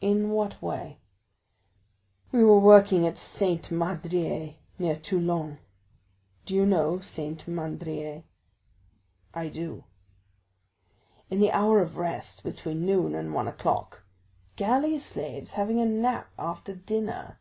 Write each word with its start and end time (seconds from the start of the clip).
"In 0.00 0.30
what 0.30 0.62
way?" 0.62 1.00
"We 2.30 2.44
were 2.44 2.60
working 2.60 3.04
at 3.04 3.18
Saint 3.18 3.72
Mandrier, 3.72 4.54
near 4.78 4.94
Toulon. 4.94 5.58
Do 6.44 6.54
you 6.54 6.64
know 6.64 7.00
Saint 7.00 7.48
Mandrier?" 7.48 8.22
"I 9.34 9.48
do." 9.48 9.82
"In 11.30 11.40
the 11.40 11.50
hour 11.50 11.80
of 11.80 11.96
rest, 11.98 12.44
between 12.44 12.86
noon 12.86 13.16
and 13.16 13.34
one 13.34 13.48
o'clock——" 13.48 14.04
"Galley 14.54 14.98
slaves 14.98 15.54
having 15.54 15.80
a 15.80 15.84
nap 15.84 16.30
after 16.38 16.72
dinner! 16.76 17.40